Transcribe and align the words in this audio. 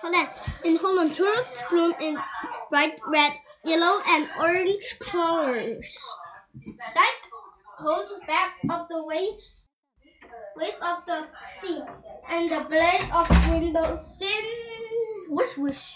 Holland. 0.00 0.28
In 0.64 0.76
Holland, 0.76 1.14
tulips 1.14 1.62
bloom 1.68 1.94
in 2.00 2.18
bright 2.70 2.98
red, 3.06 3.32
yellow, 3.64 4.00
and 4.08 4.30
orange 4.40 4.98
colors. 4.98 5.98
Dike 6.94 7.24
holds 7.78 8.12
back 8.26 8.54
of 8.70 8.88
the 8.88 9.02
waves, 9.04 9.68
waves 10.56 10.76
of 10.80 11.04
the 11.06 11.26
sea, 11.60 11.82
and 12.28 12.50
the 12.50 12.60
blades 12.68 13.04
of 13.12 13.28
windows 13.50 14.18
sing 14.18 15.26
whoosh 15.28 15.56
whoosh 15.58 15.94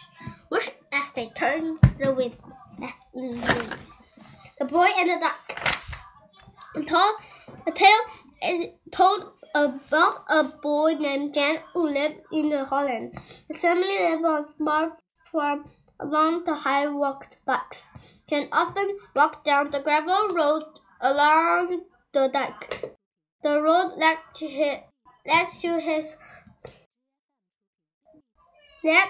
whoosh 0.50 0.68
as 0.92 1.08
they 1.14 1.30
turn 1.34 1.78
the 1.98 2.12
wind. 2.12 2.36
As 2.82 2.94
in 3.14 3.40
the 3.40 3.54
wind. 3.54 3.76
The 4.58 4.64
boy 4.66 4.88
and 4.98 5.10
the 5.10 5.18
duck. 5.20 5.40
A 6.76 6.82
tall, 6.82 7.16
a 7.66 7.72
tale 7.72 8.04
is 8.42 8.66
told 8.90 9.32
about 9.54 10.24
a 10.28 10.44
boy 10.44 10.94
named 10.94 11.34
Jan 11.34 11.60
who 11.72 11.88
lived 11.88 12.20
in 12.32 12.50
Holland. 12.50 13.16
His 13.48 13.60
family 13.60 13.98
lived 14.00 14.24
on 14.24 14.44
a 14.44 14.50
small 14.50 14.96
farm 15.30 15.70
along 16.00 16.44
the 16.44 16.54
high 16.54 16.88
walked 16.88 17.40
dikes. 17.46 17.90
Jan 18.28 18.48
often 18.50 18.98
walked 19.14 19.44
down 19.44 19.70
the 19.70 19.80
gravel 19.80 20.34
road 20.34 20.64
along 21.00 21.82
the 22.12 22.28
dike. 22.28 22.96
The 23.42 23.62
road 23.62 23.92
led 23.96 24.18
to 24.36 24.48
his, 24.48 24.78
led 25.26 25.48
to 25.60 25.78
his 25.78 26.16
led 28.82 29.08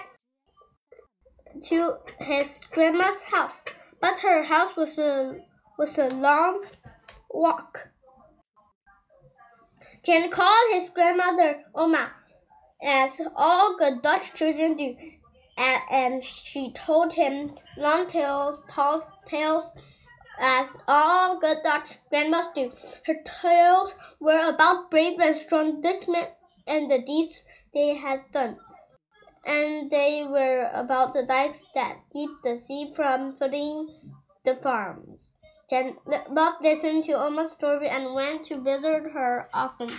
to 1.63 1.97
his 2.19 2.61
grandma's 2.71 3.21
house, 3.23 3.59
but 3.99 4.19
her 4.19 4.43
house 4.43 4.75
was 4.75 4.99
a 4.99 5.39
was 5.77 5.97
a 5.97 6.09
long 6.09 6.65
walk. 7.29 7.89
Jan 10.05 10.29
called 10.29 10.71
his 10.71 10.91
grandmother 10.91 11.63
Oma, 11.73 12.11
as 12.83 13.19
all 13.35 13.75
good 13.75 14.03
Dutch 14.03 14.35
children 14.35 14.77
do, 14.77 14.95
and, 15.57 15.81
and 15.89 16.23
she 16.23 16.71
told 16.73 17.11
him 17.13 17.57
long 17.75 18.05
tales, 18.05 18.61
tall 18.69 19.01
tales, 19.25 19.71
as 20.39 20.69
all 20.87 21.39
good 21.39 21.63
Dutch 21.63 21.97
grandmas 22.09 22.45
do. 22.53 22.71
Her 23.07 23.15
tales 23.41 23.95
were 24.19 24.47
about 24.47 24.91
brave 24.91 25.19
and 25.19 25.35
strong 25.35 25.81
Dutchmen 25.81 26.27
and 26.67 26.91
the 26.91 26.99
deeds 26.99 27.43
they 27.73 27.95
had 27.95 28.31
done. 28.31 28.59
And 29.43 29.89
they 29.89 30.23
were 30.23 30.69
about 30.71 31.13
the 31.13 31.23
dikes 31.23 31.63
that 31.73 31.97
keep 32.13 32.29
the 32.43 32.59
sea 32.59 32.93
from 32.95 33.37
flooding 33.37 33.89
the 34.43 34.55
farms. 34.55 35.31
Jan 35.69 35.97
loved 36.29 36.61
listening 36.61 37.01
to 37.03 37.13
Oma's 37.13 37.51
story 37.51 37.89
and 37.89 38.13
went 38.13 38.45
to 38.45 38.61
visit 38.61 39.11
her 39.13 39.49
often. 39.51 39.89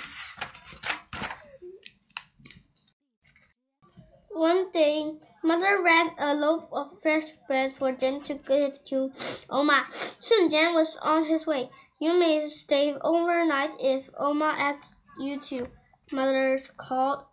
One 4.31 4.70
day, 4.70 5.12
Mother 5.42 5.83
ran 5.83 6.11
a 6.19 6.34
loaf 6.34 6.69
of 6.72 7.00
fresh 7.03 7.25
bread 7.48 7.75
for 7.78 7.91
Jan 7.92 8.22
to 8.25 8.34
give 8.34 8.84
to 8.91 9.11
Oma. 9.50 9.87
Soon 10.20 10.50
Jan 10.50 10.75
was 10.75 10.98
on 11.03 11.25
his 11.25 11.47
way. 11.47 11.70
You 11.98 12.19
may 12.19 12.47
stay 12.48 12.94
overnight 13.00 13.70
if 13.81 14.09
Oma 14.19 14.55
asks 14.59 14.94
you 15.19 15.41
to, 15.41 15.69
Mother 16.12 16.59
called. 16.77 17.25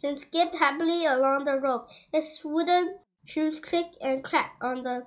Jan 0.00 0.16
skipped 0.16 0.56
happily 0.56 1.06
along 1.06 1.44
the 1.44 1.60
road. 1.60 1.86
His 2.12 2.40
wooden 2.44 2.98
shoes 3.24 3.60
clicked 3.60 3.96
and 4.00 4.24
clacked 4.24 4.62
on 4.62 4.82
the 4.82 5.06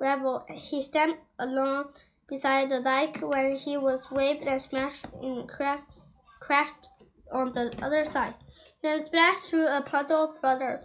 gravel. 0.00 0.42
He 0.48 0.82
stamped 0.82 1.20
along 1.38 1.92
beside 2.26 2.70
the 2.70 2.80
dike 2.80 3.20
when 3.20 3.56
he 3.56 3.76
was 3.76 4.10
waved 4.10 4.42
and 4.44 4.60
smashed 4.60 5.04
and 5.22 5.46
crashed, 5.46 5.92
crashed 6.40 6.88
on 7.30 7.52
the 7.52 7.70
other 7.82 8.06
side. 8.06 8.34
Then 8.82 9.04
splashed 9.04 9.50
through 9.50 9.68
a 9.68 9.82
puddle 9.82 10.24
of 10.24 10.42
water. 10.42 10.82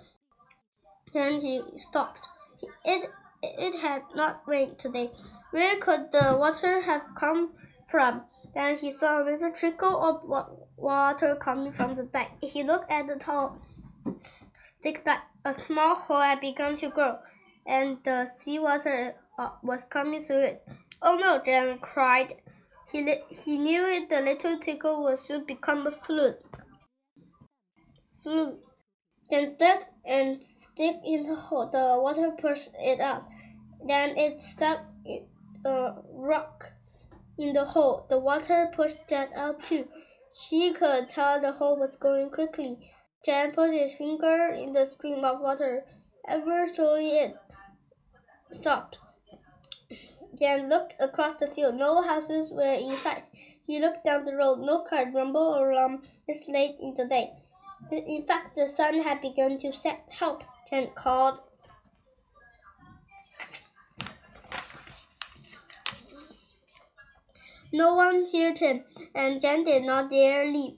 Then 1.13 1.39
he 1.39 1.61
stopped. 1.77 2.27
It 2.83 3.09
it 3.41 3.80
had 3.80 4.02
not 4.16 4.41
rained 4.45 4.80
today. 4.80 5.11
Where 5.52 5.79
could 5.79 6.11
the 6.11 6.35
water 6.38 6.81
have 6.81 7.03
come 7.17 7.53
from? 7.90 8.23
Then 8.53 8.75
he 8.75 8.91
saw 8.91 9.22
a 9.22 9.23
little 9.23 9.51
trickle 9.51 9.95
of 10.09 10.57
water 10.75 11.35
coming 11.35 11.72
from 11.72 11.95
the 11.95 12.03
dike. 12.03 12.31
He 12.41 12.63
looked 12.63 12.91
at 12.91 13.07
the 13.07 13.16
tall, 13.16 13.61
thick 14.84 15.06
dike. 15.06 15.22
A 15.45 15.53
small 15.53 15.95
hole 15.95 16.22
had 16.22 16.41
begun 16.41 16.75
to 16.78 16.90
grow 16.90 17.19
and 17.68 17.98
the 18.03 18.26
seawater 18.26 19.16
uh, 19.38 19.50
was 19.64 19.84
coming 19.86 20.22
through 20.22 20.44
it. 20.44 20.68
Oh 21.02 21.18
no! 21.18 21.42
Jan 21.44 21.80
cried. 21.80 22.36
He, 22.92 23.18
he 23.30 23.58
knew 23.58 23.86
it, 23.88 24.09
the 24.09 24.22
little 24.22 24.59
tickle 24.59 25.03
would 25.03 25.20
soon 25.20 25.46
become 25.46 25.88
a 25.88 25.92
flood. 25.92 26.38
Flood. 28.24 28.58
Then 29.30 29.56
stuck 29.56 29.81
and 30.06 30.44
stick 30.44 30.96
in 31.03 31.28
the 31.28 31.36
hole. 31.36 31.70
The 31.72 32.00
water 32.00 32.31
pushed 32.40 32.70
it 32.80 33.00
out. 33.00 33.24
Then 33.86 34.18
it 34.18 34.42
stuck 34.42 34.82
in 35.06 35.26
a 35.66 35.96
rock 36.14 36.72
in 37.38 37.53
the 37.53 37.66
hole. 37.66 38.06
The 38.09 38.20
water 38.20 38.72
pushed 38.76 39.08
that 39.09 39.34
out 39.36 39.64
too. 39.64 39.88
She 40.38 40.74
could 40.74 41.08
tell 41.08 41.42
the 41.42 41.53
hole 41.53 41.80
was 41.80 41.96
going 41.96 42.30
quickly. 42.30 42.78
Jan 43.26 43.52
put 43.52 43.74
his 43.74 43.94
finger 43.96 44.50
in 44.53 44.74
the 44.74 44.86
stream 44.86 45.26
of 45.26 45.42
water. 45.42 45.86
Ever 46.28 46.68
slowly 46.76 47.18
it 47.18 47.36
stopped. 48.51 48.97
Jan 50.39 50.69
looked 50.69 50.94
across 51.00 51.39
the 51.39 51.47
field. 51.47 51.75
No 51.75 52.01
houses 52.01 52.51
were 52.51 52.73
in 52.73 52.97
sight. 52.97 53.23
He 53.66 53.79
looked 53.79 54.06
down 54.06 54.25
the 54.25 54.35
road. 54.35 54.59
No 54.59 54.81
car 54.81 55.09
rumbled 55.11 55.61
around. 55.61 56.07
It's 56.28 56.47
late 56.47 56.75
in 56.81 56.94
the 56.95 57.05
day. 57.05 57.31
In 57.91 58.25
fact, 58.25 58.55
the 58.55 58.67
sun 58.67 59.01
had 59.01 59.22
begun 59.22 59.57
to 59.59 59.73
set. 59.73 60.05
Help! 60.09 60.44
Jan 60.69 60.89
called. 60.95 61.39
No 67.72 67.95
one 67.95 68.28
heard 68.31 68.59
him, 68.59 68.85
and 69.13 69.41
Jan 69.41 69.63
did 69.63 69.84
not 69.84 70.09
dare 70.09 70.47
leave. 70.47 70.78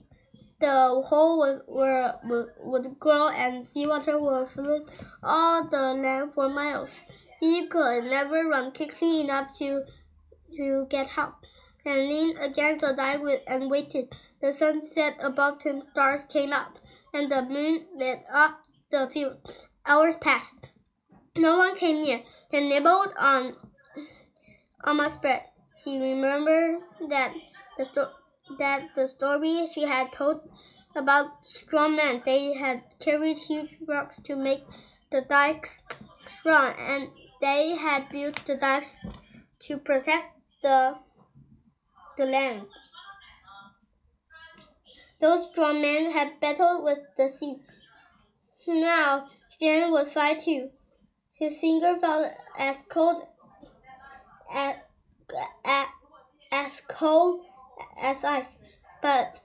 The 0.60 1.02
hole 1.06 1.38
was, 1.38 1.60
were, 1.68 2.16
would 2.64 2.98
grow 2.98 3.28
and 3.28 3.66
seawater 3.66 4.18
would 4.18 4.50
flood 4.50 4.82
all 5.22 5.68
the 5.68 5.94
land 5.94 6.34
for 6.34 6.48
miles. 6.48 7.00
He 7.40 7.68
could 7.68 8.04
never 8.04 8.48
run 8.48 8.72
quickly 8.72 9.20
enough 9.20 9.52
to 9.58 9.84
to 10.56 10.86
get 10.90 11.08
help, 11.08 11.34
and 11.84 12.08
leaned 12.08 12.38
against 12.38 12.80
the 12.80 12.92
dike 12.94 13.42
and 13.46 13.70
waited. 13.70 14.12
The 14.40 14.52
sun 14.52 14.84
set 14.84 15.16
above 15.20 15.62
him, 15.62 15.82
stars 15.82 16.24
came 16.24 16.52
out, 16.52 16.80
and 17.12 17.30
the 17.30 17.42
moon 17.42 17.86
lit 17.94 18.24
up 18.32 18.62
the 18.90 19.08
field. 19.12 19.38
Hours 19.86 20.16
passed. 20.20 20.54
No 21.36 21.58
one 21.58 21.76
came 21.76 22.02
near. 22.02 22.22
He 22.50 22.68
nibbled 22.68 23.14
on 23.16 23.56
Oma's 24.84 25.16
bread. 25.16 25.44
He 25.76 25.98
remembered 25.98 26.80
that 27.08 27.34
the 27.76 27.84
sto- 27.84 28.14
that 28.58 28.94
the 28.96 29.06
story 29.06 29.68
she 29.72 29.82
had 29.82 30.12
told 30.12 30.40
about 30.96 31.46
strong 31.46 31.94
men. 31.94 32.22
They 32.24 32.54
had 32.54 32.82
carried 32.98 33.38
huge 33.38 33.76
rocks 33.86 34.18
to 34.24 34.34
make 34.34 34.64
the 35.10 35.22
dikes 35.22 35.84
strong, 36.26 36.74
and 36.78 37.10
they 37.40 37.76
had 37.76 38.08
built 38.08 38.44
the 38.46 38.56
dikes 38.56 38.98
to 39.60 39.78
protect 39.78 40.36
the, 40.62 40.96
the 42.16 42.26
land. 42.26 42.66
Those 45.20 45.48
strong 45.50 45.80
men 45.80 46.12
had 46.12 46.40
battled 46.40 46.84
with 46.84 46.98
the 47.16 47.28
sea. 47.28 47.56
Now 48.66 49.28
Jan 49.60 49.90
would 49.90 50.12
fight 50.12 50.42
too. 50.42 50.70
His 51.32 51.58
finger 51.58 51.96
felt 52.00 52.32
as 52.58 52.76
cold 52.88 53.26
as, 54.52 54.76
as, 56.52 56.80
cold 56.88 57.44
as 58.00 58.24
ice, 58.24 58.58
but 59.02 59.40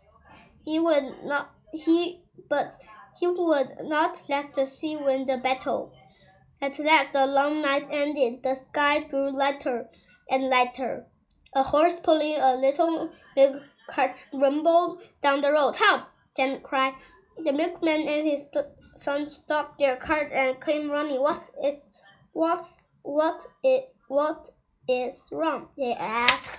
he 0.64 0.80
would 0.80 1.24
not 1.24 1.52
he 1.72 2.22
but 2.50 2.80
he 3.20 3.28
would 3.28 3.78
not 3.81 4.22
let 4.30 4.54
the 4.56 4.68
sea 4.68 4.96
win 4.96 5.25
the 5.25 5.38
battle. 5.38 5.92
At 6.63 6.80
last 6.80 7.12
the 7.12 7.27
long 7.27 7.62
night 7.62 7.89
ended. 7.92 8.42
The 8.42 8.56
sky 8.56 9.01
grew 9.01 9.30
lighter 9.38 9.89
and 10.30 10.50
lighter. 10.50 11.06
A 11.51 11.62
horse 11.62 11.98
pulling 12.01 12.38
a 12.38 12.56
little 12.56 13.12
milk 13.36 13.63
cart 13.89 14.15
rumbled 14.31 15.01
down 15.21 15.42
the 15.42 15.51
road. 15.51 15.75
Help! 15.75 16.04
Jan 16.38 16.62
cried. 16.62 16.94
The 17.38 17.51
milkman 17.51 18.07
and 18.07 18.25
his 18.25 18.45
son 18.95 19.30
stopped 19.30 19.77
their 19.77 19.98
cart 19.98 20.31
and 20.31 20.62
came 20.62 20.89
running. 20.89 21.19
What 21.19 21.42
is 21.42 21.74
it? 21.74 21.83
what's 22.31 22.77
what 23.01 23.45
it 23.62 23.94
what 24.07 24.50
is 24.88 25.21
wrong? 25.33 25.68
They 25.75 25.94
asked. 25.94 26.50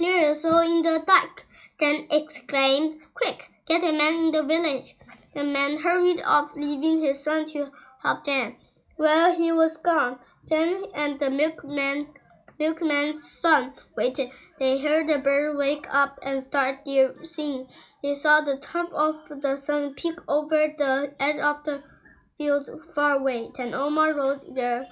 There 0.00 0.32
is 0.32 0.44
a 0.44 0.50
hole 0.50 0.62
in 0.62 0.82
the 0.82 1.00
dike. 1.06 1.46
Jan 1.78 2.08
exclaimed. 2.10 3.00
Quick, 3.14 3.52
get 3.68 3.84
a 3.84 3.92
man 3.92 4.14
in 4.14 4.32
the 4.32 4.42
village. 4.42 4.96
The 5.32 5.44
man 5.44 5.78
hurried 5.78 6.22
off, 6.24 6.56
leaving 6.56 7.00
his 7.02 7.22
son 7.22 7.46
to 7.52 7.70
help 8.02 8.26
Jan. 8.26 8.56
Well, 8.96 9.34
he 9.34 9.50
was 9.52 9.76
gone. 9.76 10.18
Jan 10.48 10.84
and 10.94 11.18
the 11.18 11.30
milkman 11.30 12.08
milkman's 12.58 13.28
son 13.30 13.74
waited. 13.96 14.30
They 14.58 14.80
heard 14.80 15.08
the 15.08 15.18
bird 15.18 15.56
wake 15.56 15.86
up 15.92 16.18
and 16.22 16.42
start 16.42 16.80
singing. 17.24 17.66
They 18.02 18.14
saw 18.14 18.40
the 18.40 18.56
top 18.56 18.92
of 18.92 19.42
the 19.42 19.56
sun 19.56 19.94
peek 19.94 20.18
over 20.28 20.72
the 20.78 21.14
edge 21.18 21.38
of 21.38 21.64
the 21.64 21.82
field 22.38 22.68
far 22.94 23.16
away. 23.16 23.50
Then 23.56 23.74
Oma 23.74 24.12
rode 24.14 24.54
their 24.54 24.86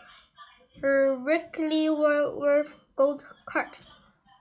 richly 0.82 1.88
worth 1.88 2.76
gold 2.96 3.24
cart. 3.46 3.80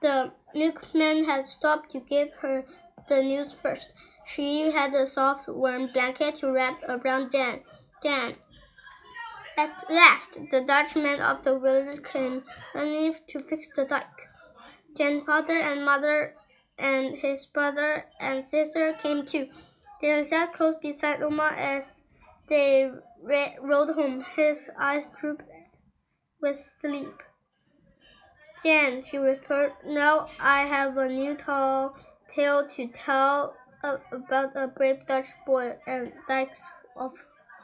The 0.00 0.32
milkman 0.54 1.24
had 1.24 1.46
stopped 1.46 1.92
to 1.92 2.00
give 2.00 2.30
her 2.40 2.64
the 3.08 3.22
news 3.22 3.52
first. 3.52 3.92
She 4.26 4.72
had 4.72 4.94
a 4.94 5.06
soft, 5.06 5.48
warm 5.48 5.92
blanket 5.92 6.36
to 6.36 6.50
wrap 6.50 6.82
around 6.88 7.30
Dan. 7.30 7.60
Dan. 8.02 8.34
At 9.56 9.90
last, 9.90 10.38
the 10.50 10.62
Dutchman 10.62 11.20
of 11.20 11.42
the 11.42 11.58
village 11.58 12.02
came 12.04 12.42
running 12.74 13.16
to 13.28 13.40
fix 13.40 13.68
the 13.74 13.84
dike. 13.84 14.28
Then 14.96 15.24
father 15.24 15.58
and 15.60 15.84
mother 15.84 16.34
and 16.78 17.16
his 17.16 17.44
brother 17.46 18.06
and 18.18 18.44
sister 18.44 18.94
came 18.94 19.26
too. 19.26 19.48
Then 20.00 20.24
sat 20.24 20.54
close 20.54 20.76
beside 20.80 21.22
Oma 21.22 21.54
as 21.56 22.00
they 22.48 22.90
rode 23.60 23.94
home. 23.94 24.24
His 24.36 24.70
eyes 24.78 25.06
drooped 25.20 25.44
with 26.40 26.58
sleep. 26.58 27.22
Dan, 28.64 29.04
she 29.04 29.18
whispered, 29.18 29.72
now 29.84 30.28
I 30.40 30.60
have 30.60 30.96
a 30.96 31.08
new 31.08 31.34
tall 31.36 31.96
tale 32.28 32.66
to 32.68 32.88
tell 32.88 33.54
about 33.82 34.56
a 34.56 34.66
brave 34.66 35.06
Dutch 35.06 35.28
boy 35.44 35.76
and 35.86 36.12
dikes 36.28 36.62
of 36.96 37.12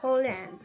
Holland. 0.01 0.61